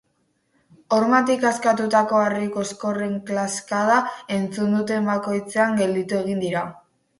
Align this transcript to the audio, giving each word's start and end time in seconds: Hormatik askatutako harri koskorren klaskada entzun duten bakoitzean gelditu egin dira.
Hormatik 0.95 1.45
askatutako 1.49 2.21
harri 2.21 2.47
koskorren 2.55 3.13
klaskada 3.29 3.99
entzun 4.39 4.75
duten 4.81 5.13
bakoitzean 5.13 5.81
gelditu 5.85 6.21
egin 6.25 6.45
dira. 6.49 6.69